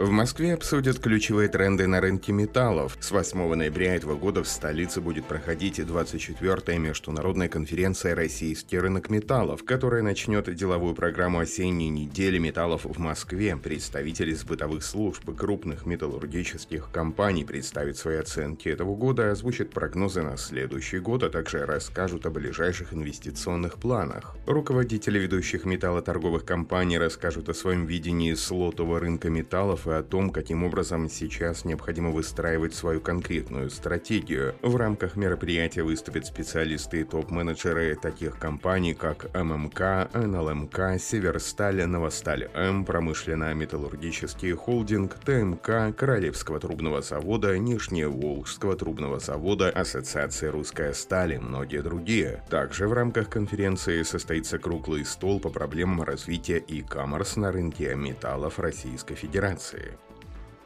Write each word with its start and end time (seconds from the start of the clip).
В 0.00 0.08
Москве 0.08 0.54
обсудят 0.54 0.98
ключевые 0.98 1.50
тренды 1.50 1.86
на 1.86 2.00
рынке 2.00 2.32
металлов. 2.32 2.96
С 3.00 3.10
8 3.10 3.54
ноября 3.54 3.96
этого 3.96 4.16
года 4.16 4.42
в 4.42 4.48
столице 4.48 5.02
будет 5.02 5.26
проходить 5.26 5.78
24-я 5.78 6.78
международная 6.78 7.50
конференция 7.50 8.14
«Российский 8.14 8.78
рынок 8.78 9.10
металлов», 9.10 9.62
которая 9.62 10.00
начнет 10.00 10.54
деловую 10.54 10.94
программу 10.94 11.40
осенней 11.40 11.90
недели 11.90 12.38
металлов 12.38 12.86
в 12.86 12.98
Москве. 12.98 13.58
Представители 13.58 14.32
с 14.32 14.42
бытовых 14.42 14.84
служб 14.84 15.28
и 15.28 15.34
крупных 15.34 15.84
металлургических 15.84 16.90
компаний 16.90 17.44
представят 17.44 17.98
свои 17.98 18.16
оценки 18.16 18.70
этого 18.70 18.96
года, 18.96 19.30
озвучат 19.32 19.68
прогнозы 19.68 20.22
на 20.22 20.38
следующий 20.38 21.00
год, 21.00 21.24
а 21.24 21.28
также 21.28 21.66
расскажут 21.66 22.24
о 22.24 22.30
ближайших 22.30 22.94
инвестиционных 22.94 23.74
планах. 23.74 24.34
Руководители 24.46 25.18
ведущих 25.18 25.66
металлоторговых 25.66 26.46
компаний 26.46 26.96
расскажут 26.96 27.50
о 27.50 27.54
своем 27.54 27.84
видении 27.84 28.32
слотового 28.32 28.98
рынка 28.98 29.28
металлов 29.28 29.89
и 29.90 29.94
о 29.94 30.02
том, 30.02 30.30
каким 30.30 30.64
образом 30.64 31.08
сейчас 31.08 31.64
необходимо 31.64 32.10
выстраивать 32.10 32.74
свою 32.74 33.00
конкретную 33.00 33.70
стратегию. 33.70 34.54
В 34.62 34.76
рамках 34.76 35.16
мероприятия 35.16 35.82
выступят 35.82 36.26
специалисты 36.26 37.00
и 37.00 37.04
топ-менеджеры 37.04 37.96
таких 38.00 38.38
компаний, 38.38 38.94
как 38.94 39.34
ММК, 39.34 40.10
НЛМК, 40.14 41.00
Северсталь, 41.00 41.84
Новосталь 41.86 42.48
М, 42.54 42.84
Промышленно-металлургический 42.84 44.52
холдинг, 44.52 45.14
ТМК, 45.24 45.96
Королевского 45.96 46.60
трубного 46.60 47.02
завода, 47.02 47.58
Нижневолжского 47.58 48.76
трубного 48.76 49.18
завода, 49.18 49.70
Ассоциация 49.70 50.50
русская 50.50 50.92
сталь 50.92 51.34
и 51.34 51.38
многие 51.38 51.82
другие. 51.82 52.42
Также 52.48 52.88
в 52.88 52.92
рамках 52.92 53.28
конференции 53.28 54.02
состоится 54.02 54.58
круглый 54.58 55.04
стол 55.04 55.40
по 55.40 55.50
проблемам 55.50 56.02
развития 56.02 56.62
e-commerce 56.68 57.38
на 57.38 57.52
рынке 57.52 57.94
металлов 57.94 58.58
Российской 58.58 59.14
Федерации. 59.14 59.79
Crazy. 59.80 60.19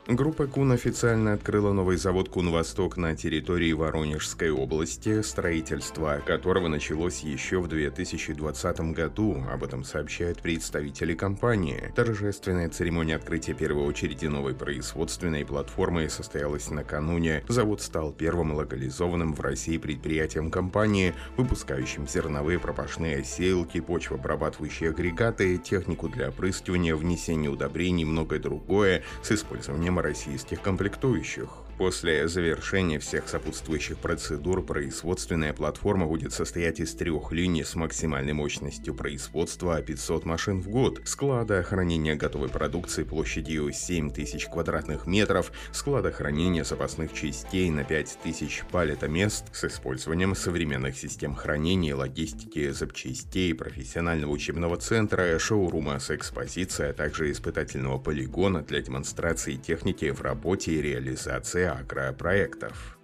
Группа 0.06 0.46
Кун 0.46 0.70
официально 0.70 1.32
открыла 1.32 1.72
новый 1.72 1.96
завод 1.96 2.28
Кун-Восток 2.28 2.98
на 2.98 3.16
территории 3.16 3.72
Воронежской 3.72 4.50
области, 4.50 5.22
строительство 5.22 6.20
которого 6.26 6.68
началось 6.68 7.20
еще 7.20 7.58
в 7.58 7.68
2020 7.68 8.80
году. 8.92 9.42
Об 9.50 9.64
этом 9.64 9.82
сообщают 9.82 10.42
представители 10.42 11.14
компании. 11.14 11.90
Торжественная 11.96 12.68
церемония 12.68 13.16
открытия 13.16 13.54
первой 13.54 13.84
очереди 13.84 14.26
новой 14.26 14.54
производственной 14.54 15.46
платформы 15.46 16.10
состоялась 16.10 16.68
накануне. 16.68 17.42
Завод 17.48 17.80
стал 17.80 18.12
первым 18.12 18.52
локализованным 18.52 19.32
в 19.32 19.40
России 19.40 19.78
предприятием 19.78 20.50
компании, 20.50 21.14
выпускающим 21.38 22.06
зерновые 22.06 22.58
пропашные 22.58 23.24
сеялки, 23.24 23.80
почвообрабатывающие 23.80 24.90
агрегаты, 24.90 25.56
технику 25.56 26.10
для 26.10 26.28
опрыскивания, 26.28 26.94
внесения 26.94 27.48
удобрений 27.48 28.02
и 28.02 28.06
многое 28.06 28.38
другое 28.38 29.02
с 29.22 29.32
использованием 29.32 29.93
система 29.94 30.02
российских 30.02 30.60
комплектующих. 30.60 31.63
После 31.78 32.28
завершения 32.28 33.00
всех 33.00 33.28
сопутствующих 33.28 33.98
процедур 33.98 34.64
производственная 34.64 35.52
платформа 35.52 36.06
будет 36.06 36.32
состоять 36.32 36.78
из 36.78 36.94
трех 36.94 37.32
линий 37.32 37.64
с 37.64 37.74
максимальной 37.74 38.32
мощностью 38.32 38.94
производства 38.94 39.82
500 39.82 40.24
машин 40.24 40.60
в 40.60 40.68
год, 40.68 41.00
склада 41.04 41.64
хранения 41.64 42.14
готовой 42.14 42.48
продукции 42.48 43.02
площадью 43.02 43.72
7000 43.72 44.46
квадратных 44.46 45.06
метров, 45.06 45.50
склада 45.72 46.12
хранения 46.12 46.62
запасных 46.62 47.12
частей 47.12 47.68
на 47.70 47.82
5000 47.82 48.64
палетомест 48.70 49.52
с 49.52 49.64
использованием 49.64 50.36
современных 50.36 50.96
систем 50.96 51.34
хранения 51.34 51.96
логистики 51.96 52.70
запчастей, 52.70 53.52
профессионального 53.52 54.30
учебного 54.30 54.76
центра, 54.76 55.36
шоурума 55.40 55.98
с 55.98 56.10
экспозицией, 56.12 56.90
а 56.90 56.94
также 56.94 57.32
испытательного 57.32 57.98
полигона 57.98 58.62
для 58.62 58.80
демонстрации 58.80 59.56
техники 59.56 60.10
в 60.10 60.22
работе 60.22 60.72
и 60.72 60.82
реализации 60.82 61.63
агропроектов. 61.64 62.98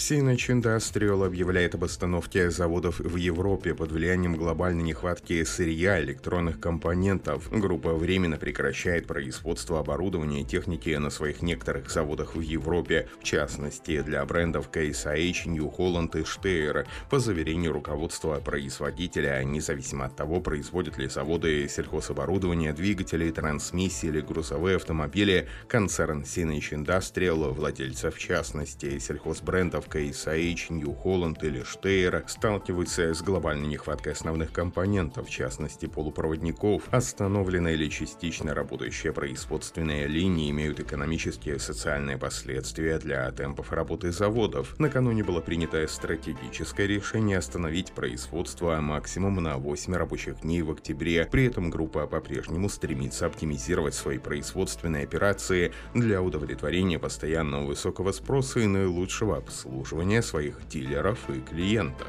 Синэч 0.00 0.48
Industrial 0.48 1.26
объявляет 1.26 1.74
об 1.74 1.84
остановке 1.84 2.50
заводов 2.50 3.00
в 3.00 3.16
Европе 3.16 3.74
под 3.74 3.92
влиянием 3.92 4.34
глобальной 4.34 4.82
нехватки 4.82 5.44
сырья 5.44 6.00
электронных 6.00 6.58
компонентов. 6.58 7.50
Группа 7.50 7.92
временно 7.92 8.38
прекращает 8.38 9.06
производство 9.06 9.78
оборудования 9.78 10.40
и 10.40 10.44
техники 10.46 10.88
на 10.96 11.10
своих 11.10 11.42
некоторых 11.42 11.90
заводах 11.90 12.34
в 12.34 12.40
Европе, 12.40 13.08
в 13.20 13.24
частности 13.24 14.00
для 14.00 14.24
брендов 14.24 14.70
Case 14.72 15.46
New 15.46 15.70
Holland 15.70 16.18
и 16.18 16.22
Steyr. 16.22 16.86
По 17.10 17.18
заверению 17.18 17.74
руководства 17.74 18.40
производителя, 18.40 19.44
независимо 19.44 20.06
от 20.06 20.16
того, 20.16 20.40
производят 20.40 20.96
ли 20.96 21.08
заводы 21.08 21.68
сельхозоборудование, 21.68 22.72
двигатели, 22.72 23.30
трансмиссии 23.30 24.06
или 24.06 24.22
грузовые 24.22 24.76
автомобили, 24.76 25.46
концерн 25.68 26.24
Синэч 26.24 26.72
Industrial, 26.72 27.52
владельцев 27.52 28.14
в 28.14 28.18
частности 28.18 28.98
сельхозбрендов 28.98 29.89
IH, 29.96 30.70
New 30.70 30.96
Holland 31.04 31.38
или 31.42 31.62
Steyr 31.62 32.22
сталкиваются 32.28 33.14
с 33.14 33.22
глобальной 33.22 33.66
нехваткой 33.66 34.12
основных 34.12 34.52
компонентов, 34.52 35.26
в 35.26 35.30
частности 35.30 35.86
полупроводников. 35.86 36.84
Остановленные 36.90 37.74
или 37.74 37.88
частично 37.88 38.54
работающие 38.54 39.12
производственные 39.12 40.06
линии 40.06 40.50
имеют 40.50 40.80
экономические 40.80 41.56
и 41.56 41.58
социальные 41.58 42.18
последствия 42.18 42.98
для 42.98 43.30
темпов 43.32 43.72
работы 43.72 44.12
заводов. 44.12 44.78
Накануне 44.78 45.24
было 45.24 45.40
принято 45.40 45.86
стратегическое 45.88 46.86
решение 46.86 47.38
остановить 47.38 47.92
производство 47.92 48.78
максимум 48.80 49.36
на 49.36 49.56
8 49.56 49.94
рабочих 49.94 50.40
дней 50.42 50.62
в 50.62 50.70
октябре. 50.70 51.28
При 51.30 51.46
этом 51.46 51.70
группа 51.70 52.06
по-прежнему 52.06 52.68
стремится 52.68 53.26
оптимизировать 53.26 53.94
свои 53.94 54.18
производственные 54.18 55.04
операции 55.04 55.72
для 55.94 56.22
удовлетворения 56.22 56.98
постоянного 56.98 57.66
высокого 57.66 58.12
спроса 58.12 58.60
и 58.60 58.66
наилучшего 58.66 59.38
обслуживания 59.38 59.79
обслуживания 59.80 60.22
своих 60.22 60.56
дилеров 60.68 61.18
и 61.30 61.40
клиентов. 61.40 62.08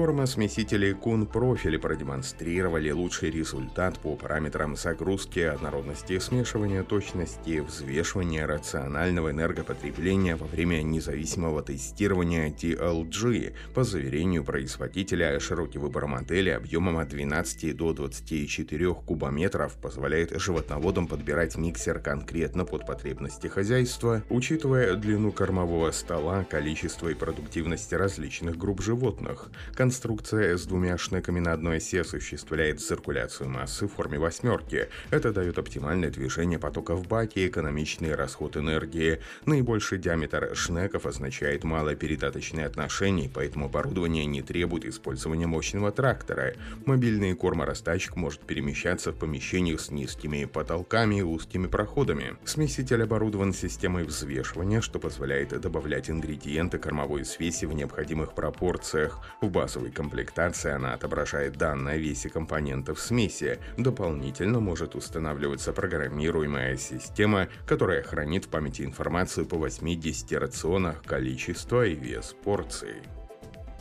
Кормосмесители 0.00 0.92
Кун 0.92 1.26
профили 1.26 1.76
продемонстрировали 1.76 2.90
лучший 2.90 3.30
результат 3.30 3.98
по 3.98 4.16
параметрам 4.16 4.74
загрузки, 4.74 5.40
однородности 5.40 6.18
смешивания, 6.18 6.82
точности, 6.82 7.60
взвешивания 7.60 8.46
рационального 8.46 9.30
энергопотребления 9.30 10.36
во 10.36 10.46
время 10.46 10.80
независимого 10.80 11.60
тестирования 11.62 12.48
TLG. 12.48 13.52
По 13.74 13.84
заверению 13.84 14.42
производителя, 14.42 15.38
широкий 15.38 15.76
выбор 15.76 16.06
модели 16.06 16.48
объемом 16.48 16.96
от 16.96 17.10
12 17.10 17.76
до 17.76 17.92
24 17.92 18.94
кубометров 18.94 19.74
позволяет 19.74 20.32
животноводам 20.40 21.08
подбирать 21.08 21.58
миксер 21.58 21.98
конкретно 21.98 22.64
под 22.64 22.86
потребности 22.86 23.48
хозяйства, 23.48 24.22
учитывая 24.30 24.94
длину 24.94 25.30
кормового 25.30 25.90
стола, 25.90 26.44
количество 26.44 27.10
и 27.10 27.14
продуктивность 27.14 27.92
различных 27.92 28.56
групп 28.56 28.80
животных. 28.80 29.50
Конструкция 29.90 30.56
с 30.56 30.66
двумя 30.66 30.96
шнеками 30.96 31.40
на 31.40 31.52
одной 31.52 31.78
оси 31.78 31.98
осуществляет 31.98 32.80
циркуляцию 32.80 33.50
массы 33.50 33.88
в 33.88 33.92
форме 33.92 34.20
восьмерки. 34.20 34.88
Это 35.10 35.32
дает 35.32 35.58
оптимальное 35.58 36.10
движение 36.10 36.60
потока 36.60 36.94
в 36.94 37.08
баке 37.08 37.48
экономичный 37.48 38.14
расход 38.14 38.56
энергии. 38.56 39.18
Наибольший 39.46 39.98
диаметр 39.98 40.54
шнеков 40.54 41.06
означает 41.06 41.64
малое 41.64 41.96
передаточное 41.96 42.66
отношение, 42.66 43.28
поэтому 43.34 43.64
оборудование 43.64 44.26
не 44.26 44.42
требует 44.42 44.84
использования 44.84 45.48
мощного 45.48 45.90
трактора. 45.90 46.54
Мобильный 46.86 47.34
корморастачик 47.34 48.14
может 48.14 48.42
перемещаться 48.42 49.10
в 49.10 49.16
помещениях 49.16 49.80
с 49.80 49.90
низкими 49.90 50.44
потолками 50.44 51.16
и 51.16 51.22
узкими 51.22 51.66
проходами. 51.66 52.36
Смеситель 52.44 53.02
оборудован 53.02 53.52
системой 53.52 54.04
взвешивания, 54.04 54.82
что 54.82 55.00
позволяет 55.00 55.60
добавлять 55.60 56.10
ингредиенты 56.10 56.78
кормовой 56.78 57.24
смеси 57.24 57.64
в 57.64 57.72
необходимых 57.72 58.36
пропорциях. 58.36 59.18
В 59.40 59.50
базу 59.50 59.69
базовой 59.70 59.92
комплектации 59.92 60.72
она 60.72 60.94
отображает 60.94 61.56
данные 61.56 61.94
о 61.94 61.98
весе 61.98 62.28
компонентов 62.28 62.98
смеси. 62.98 63.60
Дополнительно 63.76 64.58
может 64.58 64.96
устанавливаться 64.96 65.72
программируемая 65.72 66.76
система, 66.76 67.46
которая 67.68 68.02
хранит 68.02 68.46
в 68.46 68.48
памяти 68.48 68.82
информацию 68.82 69.46
по 69.46 69.56
80 69.56 70.32
рационах 70.32 71.04
количество 71.04 71.86
и 71.86 71.94
вес 71.94 72.34
порций. 72.42 73.19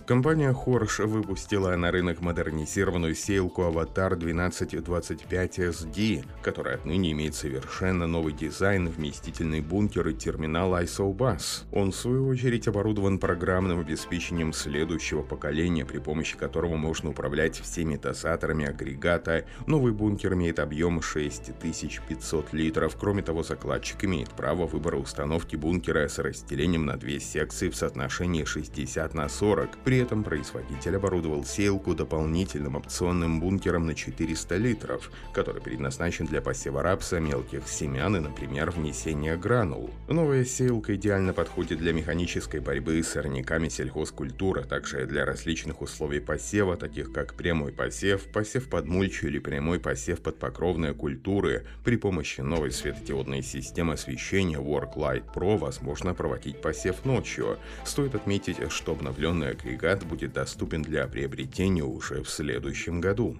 Компания 0.10 0.52
Horsch 0.52 1.06
выпустила 1.06 1.76
на 1.76 1.92
рынок 1.92 2.22
модернизированную 2.22 3.14
сейлку 3.14 3.62
Avatar 3.62 4.14
1225 4.14 5.60
SD, 5.60 6.26
которая 6.42 6.78
отныне 6.78 7.12
имеет 7.12 7.36
совершенно 7.36 8.08
новый 8.08 8.34
дизайн, 8.34 8.88
вместительный 8.88 9.62
бункер 9.62 10.08
и 10.08 10.16
терминал 10.16 10.74
ISO-BUS. 10.74 11.66
Он, 11.72 11.92
в 11.92 11.96
свою 11.96 12.28
очередь, 12.28 12.68
оборудован 12.68 13.20
программным 13.20 13.82
обеспечением 13.82 14.52
следующего 14.52 15.22
поколения, 15.22 15.86
при 15.86 16.00
помощи 16.00 16.36
которого 16.36 16.76
можно 16.76 17.12
управлять 17.12 17.60
всеми 17.60 17.96
дозаторами 17.96 18.66
агрегата. 18.66 19.46
Новый 19.68 19.94
бункер 19.94 20.34
имеет 20.34 20.58
объем 20.58 21.04
6500 21.04 22.52
литров. 22.54 22.96
Кроме 23.00 23.22
того, 23.22 23.44
закладчик 23.44 24.06
имеет 24.06 24.30
право 24.32 24.66
выбора 24.66 24.98
установки 24.98 25.56
бункера 25.56 26.08
с 26.08 26.18
разделением 26.18 26.88
на 26.88 26.98
две 26.98 27.20
секции 27.20 27.70
в 27.70 27.76
соотношении 27.76 28.44
60 28.44 29.14
на 29.14 29.30
40. 29.30 29.78
При 29.84 29.99
этом 30.00 30.24
производитель 30.24 30.96
оборудовал 30.96 31.44
сеялку 31.44 31.94
дополнительным 31.94 32.76
опционным 32.76 33.40
бункером 33.40 33.86
на 33.86 33.96
400 33.96 34.58
литров, 34.58 35.12
который 35.34 35.62
предназначен 35.62 36.26
для 36.26 36.42
посева 36.42 36.82
рапса, 36.82 37.20
мелких 37.20 37.68
семян 37.68 38.16
и, 38.16 38.20
например, 38.20 38.72
внесения 38.72 39.36
гранул. 39.36 39.92
Новая 40.08 40.46
сеялка 40.46 40.96
идеально 40.96 41.34
подходит 41.34 41.80
для 41.80 41.94
механической 41.94 42.60
борьбы 42.60 43.04
с 43.04 43.10
сорняками 43.10 43.70
сельхозкультур, 43.70 44.60
а 44.60 44.64
также 44.64 45.06
для 45.06 45.26
различных 45.26 45.82
условий 45.82 46.20
посева, 46.20 46.78
таких 46.78 47.12
как 47.12 47.34
прямой 47.34 47.72
посев, 47.72 48.24
посев 48.32 48.70
под 48.70 48.86
мульчу 48.86 49.28
или 49.28 49.40
прямой 49.40 49.80
посев 49.80 50.22
под 50.22 50.40
покровные 50.40 50.94
культуры. 50.94 51.66
При 51.84 51.98
помощи 51.98 52.42
новой 52.42 52.72
светодиодной 52.72 53.44
системы 53.44 53.94
освещения 53.94 54.58
Worklight 54.58 55.34
Pro 55.34 55.58
возможно 55.58 56.14
проводить 56.14 56.62
посев 56.62 57.04
ночью. 57.06 57.58
Стоит 57.86 58.16
отметить, 58.16 58.58
что 58.72 58.94
обновленный 58.94 59.52
агрегат 59.52 59.89
будет 59.98 60.34
доступен 60.34 60.82
для 60.82 61.08
приобретения 61.08 61.84
уже 61.84 62.24
в 62.24 62.30
следующем 62.30 63.02
году. 63.02 63.38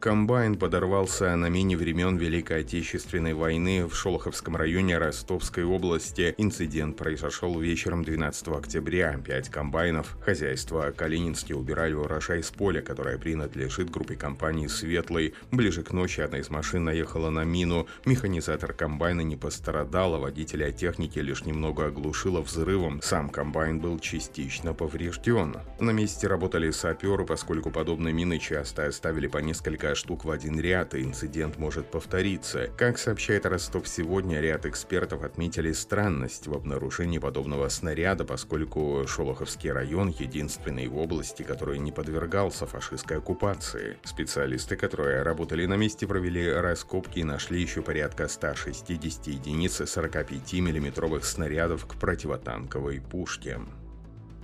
Комбайн 0.00 0.56
подорвался 0.56 1.36
на 1.36 1.50
мине 1.50 1.76
времен 1.76 2.16
Великой 2.16 2.60
Отечественной 2.60 3.34
войны 3.34 3.84
в 3.86 3.94
Шолоховском 3.94 4.56
районе 4.56 4.96
Ростовской 4.96 5.62
области. 5.62 6.34
Инцидент 6.38 6.96
произошел 6.96 7.60
вечером 7.60 8.02
12 8.02 8.48
октября. 8.48 9.20
Пять 9.22 9.50
комбайнов 9.50 10.16
хозяйства 10.24 10.90
Калининский 10.96 11.54
убирали 11.54 11.92
урожай 11.92 12.42
с 12.42 12.50
поля, 12.50 12.80
которое 12.80 13.18
принадлежит 13.18 13.90
группе 13.90 14.16
компании 14.16 14.68
«Светлый». 14.68 15.34
Ближе 15.50 15.82
к 15.82 15.92
ночи 15.92 16.22
одна 16.22 16.38
из 16.38 16.48
машин 16.48 16.84
наехала 16.84 17.28
на 17.28 17.44
мину. 17.44 17.86
Механизатор 18.06 18.72
комбайна 18.72 19.20
не 19.20 19.36
пострадал, 19.36 20.14
а 20.14 20.18
водителя 20.18 20.72
техники 20.72 21.18
лишь 21.18 21.44
немного 21.44 21.88
оглушило 21.88 22.40
взрывом. 22.40 23.02
Сам 23.02 23.28
комбайн 23.28 23.78
был 23.78 23.98
частично 23.98 24.72
поврежден. 24.72 25.56
На 25.78 25.90
месте 25.90 26.26
работали 26.26 26.70
саперы, 26.70 27.26
поскольку 27.26 27.70
подобные 27.70 28.14
мины 28.14 28.38
часто 28.38 28.86
оставили 28.86 29.26
по 29.26 29.36
несколько 29.38 29.89
штук 29.94 30.24
в 30.24 30.30
один 30.30 30.60
ряд, 30.60 30.94
и 30.94 31.02
инцидент 31.02 31.58
может 31.58 31.90
повториться. 31.90 32.68
Как 32.76 32.98
сообщает 32.98 33.46
Ростов 33.46 33.88
сегодня, 33.88 34.40
ряд 34.40 34.66
экспертов 34.66 35.22
отметили 35.22 35.72
странность 35.72 36.46
в 36.46 36.54
обнаружении 36.54 37.18
подобного 37.18 37.68
снаряда, 37.68 38.24
поскольку 38.24 39.04
Шолоховский 39.06 39.72
район 39.72 40.08
единственный 40.08 40.88
в 40.88 40.98
области, 40.98 41.42
который 41.42 41.78
не 41.78 41.92
подвергался 41.92 42.66
фашистской 42.66 43.18
оккупации. 43.18 43.98
Специалисты, 44.04 44.76
которые 44.76 45.22
работали 45.22 45.66
на 45.66 45.74
месте, 45.74 46.06
провели 46.06 46.50
раскопки 46.50 47.20
и 47.20 47.24
нашли 47.24 47.60
еще 47.60 47.82
порядка 47.82 48.28
160 48.28 49.26
единиц 49.26 49.82
45 49.84 50.52
миллиметровых 50.54 51.24
снарядов 51.24 51.86
к 51.86 51.94
противотанковой 51.94 53.00
пушке. 53.00 53.58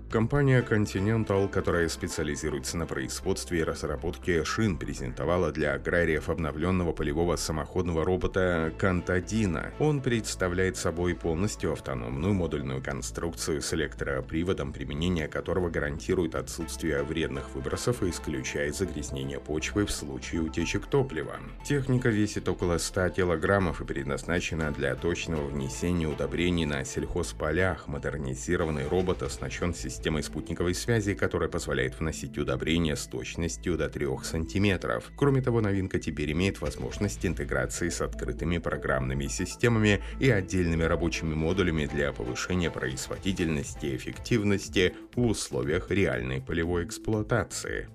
Компания 0.09 0.63
Continental, 0.63 1.49
которая 1.49 1.89
специализируется 1.89 2.77
на 2.77 2.87
производстве 2.87 3.59
и 3.59 3.65
разработке 3.65 4.45
шин, 4.45 4.79
презентовала 4.79 5.51
для 5.51 5.75
аграриев 5.75 6.29
обновленного 6.29 6.93
полевого 6.93 7.35
самоходного 7.35 8.05
робота 8.05 8.73
Кантадина. 8.79 9.73
Он 9.81 10.01
представляет 10.01 10.77
собой 10.77 11.17
полностью 11.17 11.73
автономную 11.73 12.35
модульную 12.35 12.81
конструкцию 12.81 13.61
с 13.61 13.75
электроприводом, 13.75 14.73
применение 14.73 15.27
которого 15.27 15.71
гарантирует 15.71 16.37
отсутствие 16.37 17.03
вредных 17.03 17.53
выбросов 17.57 18.05
и 18.05 18.11
исключает 18.11 18.77
загрязнение 18.77 19.41
почвы 19.41 19.87
в 19.87 19.91
случае 19.91 20.43
утечек 20.43 20.87
топлива. 20.87 21.37
Техника 21.65 22.11
весит 22.11 22.49
около 22.49 22.79
100 22.79 23.09
килограммов 23.09 23.81
и 23.81 23.85
предназначена 23.85 24.71
для 24.71 24.95
точного 24.95 25.49
внесения 25.49 26.07
удобрений 26.07 26.65
на 26.65 26.85
сельхозполях. 26.85 27.89
Модернизированный 27.89 28.87
робот 28.87 29.25
оснащен 29.25 29.75
системой 29.75 29.96
системой 29.97 30.23
спутниковой 30.23 30.75
связи, 30.75 31.15
которая 31.15 31.49
позволяет 31.49 31.99
вносить 31.99 32.37
удобрения 32.39 32.97
с 32.97 33.07
точностью 33.07 33.77
до 33.77 33.89
3 33.89 34.07
см. 34.23 35.03
Кроме 35.17 35.41
того, 35.41 35.61
новинка 35.61 35.99
теперь 35.99 36.33
имеет 36.33 36.61
возможность 36.61 37.25
интеграции 37.25 37.89
с 37.89 38.01
открытыми 38.03 38.59
программными 38.59 39.27
системами 39.27 40.03
и 40.21 40.31
отдельными 40.31 40.85
рабочими 40.85 41.35
модулями 41.35 41.87
для 41.87 42.13
повышения 42.13 42.71
производительности 42.71 43.87
и 43.87 43.97
эффективности 43.97 44.95
в 45.15 45.27
условиях 45.27 45.91
реальной 45.91 46.43
полевой 46.43 46.85
эксплуатации. 46.85 47.89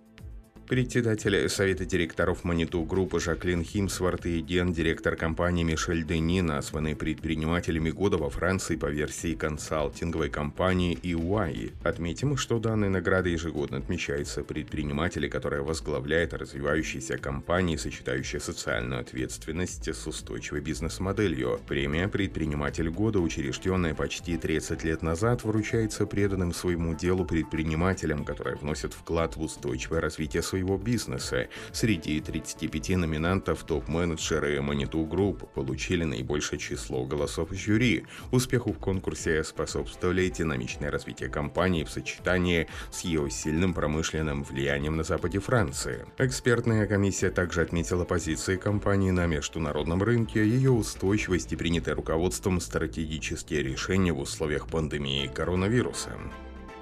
Председатель 0.71 1.49
Совета 1.49 1.83
директоров 1.83 2.45
Маниту 2.45 2.81
группы 2.83 3.19
Жаклин 3.19 3.61
Химсворт 3.61 4.25
и 4.25 4.39
гендиректор 4.39 5.17
компании 5.17 5.65
Мишель 5.65 6.05
Дени 6.05 6.39
названы 6.39 6.95
предпринимателями 6.95 7.89
года 7.89 8.17
во 8.17 8.29
Франции 8.29 8.77
по 8.77 8.85
версии 8.85 9.35
консалтинговой 9.35 10.29
компании 10.29 10.97
EY. 11.03 11.73
Отметим, 11.83 12.37
что 12.37 12.57
данная 12.57 12.87
награда 12.87 13.27
ежегодно 13.27 13.79
отмечается 13.79 14.45
предприниматели, 14.45 15.27
которые 15.27 15.61
возглавляют 15.61 16.33
развивающиеся 16.33 17.17
компании, 17.17 17.75
сочетающие 17.75 18.39
социальную 18.39 19.01
ответственность 19.01 19.89
с 19.89 20.07
устойчивой 20.07 20.61
бизнес-моделью. 20.61 21.59
Премия 21.67 22.07
«Предприниматель 22.07 22.89
года», 22.89 23.19
учрежденная 23.19 23.93
почти 23.93 24.37
30 24.37 24.85
лет 24.85 25.01
назад, 25.01 25.43
вручается 25.43 26.05
преданным 26.05 26.53
своему 26.53 26.95
делу 26.95 27.25
предпринимателям, 27.25 28.23
которые 28.23 28.55
вносят 28.55 28.93
вклад 28.93 29.35
в 29.35 29.41
устойчивое 29.41 29.99
развитие 29.99 30.41
своей 30.41 30.60
своего 30.61 30.77
бизнеса. 30.77 31.47
Среди 31.71 32.21
35 32.21 32.89
номинантов 32.97 33.63
топ-менеджеры 33.63 34.57
Manitou 34.57 35.07
Group 35.07 35.47
получили 35.53 36.03
наибольшее 36.03 36.59
число 36.59 37.05
голосов 37.05 37.51
жюри. 37.51 38.05
Успеху 38.31 38.71
в 38.73 38.79
конкурсе 38.79 39.43
способствовали 39.43 40.29
динамичное 40.29 40.91
развитие 40.91 41.29
компании 41.29 41.83
в 41.83 41.89
сочетании 41.89 42.67
с 42.91 43.01
ее 43.01 43.29
сильным 43.31 43.73
промышленным 43.73 44.43
влиянием 44.43 44.97
на 44.97 45.03
западе 45.03 45.39
Франции. 45.39 46.05
Экспертная 46.19 46.85
комиссия 46.85 47.31
также 47.31 47.61
отметила 47.61 48.05
позиции 48.05 48.57
компании 48.57 49.11
на 49.11 49.25
международном 49.25 50.03
рынке, 50.03 50.47
ее 50.47 50.71
устойчивость 50.71 51.53
и 51.53 51.55
принятые 51.55 51.95
руководством 51.95 52.59
стратегические 52.59 53.63
решения 53.63 54.13
в 54.13 54.19
условиях 54.19 54.67
пандемии 54.67 55.27
коронавируса. 55.27 56.11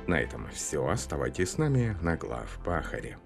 На 0.09 0.19
этом 0.19 0.47
все. 0.51 0.87
Оставайтесь 0.87 1.51
с 1.51 1.57
нами 1.59 1.95
на 2.01 2.17
глав 2.17 2.59
Пахаре. 2.65 3.17